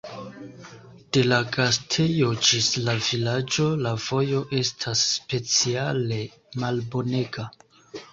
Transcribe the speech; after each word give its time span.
De 1.15 1.21
la 1.31 1.35
gastejo 1.55 2.29
ĝis 2.47 2.69
la 2.87 2.95
vilaĝo, 3.07 3.67
la 3.87 3.91
vojo 4.05 4.39
estas 4.61 5.03
speciale 5.11 6.19
malbonega. 6.65 7.47